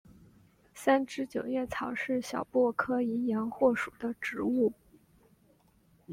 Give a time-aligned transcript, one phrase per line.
[0.73, 4.73] 三枝九叶草是小檗科淫羊藿属的植物。